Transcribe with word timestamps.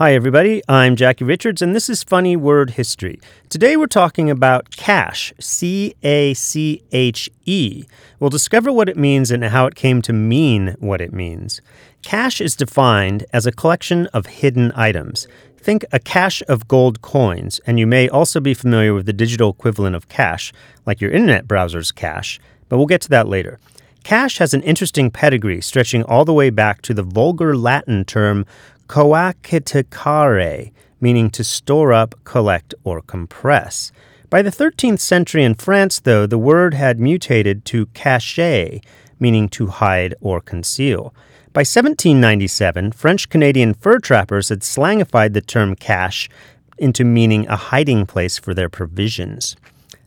Hi, 0.00 0.14
everybody. 0.14 0.62
I'm 0.66 0.96
Jackie 0.96 1.24
Richards, 1.24 1.60
and 1.60 1.76
this 1.76 1.90
is 1.90 2.02
Funny 2.02 2.34
Word 2.34 2.70
History. 2.70 3.20
Today 3.50 3.76
we're 3.76 3.86
talking 3.86 4.30
about 4.30 4.70
cache, 4.70 5.34
C 5.38 5.94
A 6.02 6.32
C 6.32 6.82
H 6.90 7.28
E. 7.44 7.84
We'll 8.18 8.30
discover 8.30 8.72
what 8.72 8.88
it 8.88 8.96
means 8.96 9.30
and 9.30 9.44
how 9.44 9.66
it 9.66 9.74
came 9.74 10.00
to 10.00 10.14
mean 10.14 10.74
what 10.78 11.02
it 11.02 11.12
means. 11.12 11.60
Cache 12.00 12.40
is 12.40 12.56
defined 12.56 13.26
as 13.34 13.44
a 13.44 13.52
collection 13.52 14.06
of 14.14 14.24
hidden 14.24 14.72
items. 14.74 15.28
Think 15.58 15.84
a 15.92 15.98
cache 15.98 16.42
of 16.48 16.66
gold 16.66 17.02
coins, 17.02 17.60
and 17.66 17.78
you 17.78 17.86
may 17.86 18.08
also 18.08 18.40
be 18.40 18.54
familiar 18.54 18.94
with 18.94 19.04
the 19.04 19.12
digital 19.12 19.50
equivalent 19.50 19.94
of 19.94 20.08
cache, 20.08 20.50
like 20.86 21.02
your 21.02 21.10
internet 21.10 21.46
browser's 21.46 21.92
cache, 21.92 22.40
but 22.70 22.78
we'll 22.78 22.86
get 22.86 23.02
to 23.02 23.10
that 23.10 23.28
later. 23.28 23.60
Cache 24.02 24.38
has 24.38 24.54
an 24.54 24.62
interesting 24.62 25.10
pedigree 25.10 25.60
stretching 25.60 26.02
all 26.04 26.24
the 26.24 26.32
way 26.32 26.48
back 26.48 26.80
to 26.80 26.94
the 26.94 27.02
vulgar 27.02 27.54
Latin 27.54 28.06
term 28.06 28.46
coacticare, 28.90 30.72
meaning 31.00 31.30
to 31.30 31.44
store 31.44 31.92
up, 31.92 32.16
collect, 32.24 32.74
or 32.82 33.00
compress. 33.00 33.92
By 34.28 34.42
the 34.42 34.50
13th 34.50 34.98
century 34.98 35.44
in 35.44 35.54
France, 35.54 36.00
though, 36.00 36.26
the 36.26 36.36
word 36.38 36.74
had 36.74 36.98
mutated 36.98 37.64
to 37.66 37.86
cacher, 37.94 38.80
meaning 39.20 39.48
to 39.50 39.68
hide 39.68 40.16
or 40.20 40.40
conceal. 40.40 41.14
By 41.52 41.60
1797, 41.60 42.90
French 42.90 43.28
Canadian 43.28 43.74
fur 43.74 44.00
trappers 44.00 44.48
had 44.48 44.62
slangified 44.62 45.34
the 45.34 45.40
term 45.40 45.76
cache 45.76 46.28
into 46.76 47.04
meaning 47.04 47.46
a 47.46 47.54
hiding 47.54 48.06
place 48.06 48.38
for 48.38 48.54
their 48.54 48.68
provisions. 48.68 49.54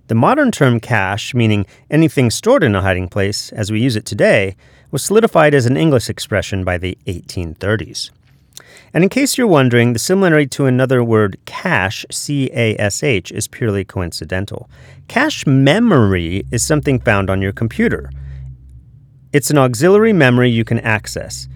The 0.08 0.16
modern 0.16 0.52
term 0.52 0.82
cache, 0.82 1.34
meaning 1.34 1.66
anything 1.90 2.30
stored 2.30 2.66
in 2.66 2.76
a 2.76 2.82
hiding 2.82 3.08
place 3.08 3.54
as 3.54 3.72
we 3.72 3.80
use 3.80 3.96
it 3.96 4.06
today, 4.06 4.58
was 4.92 5.06
solidified 5.06 5.54
as 5.54 5.66
an 5.66 5.78
English 5.78 6.10
expression 6.10 6.66
by 6.66 6.78
the 6.78 6.98
1830s. 7.08 8.12
And 8.94 9.04
in 9.04 9.10
case 9.10 9.38
you're 9.38 9.48
wondering, 9.48 9.94
the 9.94 10.00
similarity 10.00 10.48
to 10.48 10.66
another 10.66 11.04
word, 11.04 11.38
cash, 11.46 12.06
C 12.12 12.50
A 12.54 12.76
S 12.78 13.04
H, 13.04 13.32
is 13.32 13.48
purely 13.48 13.84
coincidental. 13.84 14.70
Cache 15.08 15.46
memory 15.48 16.46
is 16.52 16.64
something 16.64 17.00
found 17.00 17.30
on 17.30 17.42
your 17.42 17.54
computer. 17.54 18.10
It's 19.32 19.50
an 19.50 19.58
auxiliary 19.58 20.14
memory 20.14 20.50
you 20.50 20.64
can 20.64 20.80
access. 20.80 21.48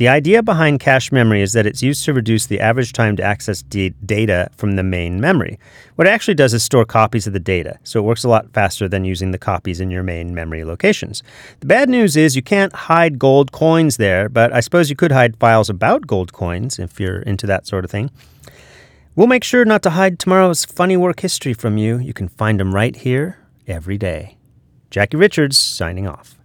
The 0.00 0.08
idea 0.08 0.42
behind 0.42 0.80
cache 0.80 1.12
memory 1.12 1.42
is 1.42 1.52
that 1.52 1.66
it's 1.66 1.82
used 1.82 2.06
to 2.06 2.14
reduce 2.14 2.46
the 2.46 2.58
average 2.58 2.94
time 2.94 3.16
to 3.16 3.22
access 3.22 3.60
d- 3.60 3.92
data 4.06 4.48
from 4.56 4.76
the 4.76 4.82
main 4.82 5.20
memory. 5.20 5.58
What 5.96 6.06
it 6.06 6.10
actually 6.10 6.36
does 6.36 6.54
is 6.54 6.62
store 6.62 6.86
copies 6.86 7.26
of 7.26 7.34
the 7.34 7.38
data, 7.38 7.78
so 7.84 8.00
it 8.00 8.04
works 8.04 8.24
a 8.24 8.28
lot 8.30 8.50
faster 8.54 8.88
than 8.88 9.04
using 9.04 9.30
the 9.30 9.36
copies 9.36 9.78
in 9.78 9.90
your 9.90 10.02
main 10.02 10.34
memory 10.34 10.64
locations. 10.64 11.22
The 11.58 11.66
bad 11.66 11.90
news 11.90 12.16
is 12.16 12.34
you 12.34 12.40
can't 12.40 12.72
hide 12.72 13.18
gold 13.18 13.52
coins 13.52 13.98
there, 13.98 14.30
but 14.30 14.54
I 14.54 14.60
suppose 14.60 14.88
you 14.88 14.96
could 14.96 15.12
hide 15.12 15.36
files 15.36 15.68
about 15.68 16.06
gold 16.06 16.32
coins 16.32 16.78
if 16.78 16.98
you're 16.98 17.20
into 17.20 17.46
that 17.48 17.66
sort 17.66 17.84
of 17.84 17.90
thing. 17.90 18.10
We'll 19.16 19.26
make 19.26 19.44
sure 19.44 19.66
not 19.66 19.82
to 19.82 19.90
hide 19.90 20.18
tomorrow's 20.18 20.64
funny 20.64 20.96
word 20.96 21.20
history 21.20 21.52
from 21.52 21.76
you. 21.76 21.98
You 21.98 22.14
can 22.14 22.28
find 22.28 22.58
them 22.58 22.74
right 22.74 22.96
here 22.96 23.36
every 23.68 23.98
day. 23.98 24.38
Jackie 24.88 25.18
Richards 25.18 25.58
signing 25.58 26.08
off. 26.08 26.39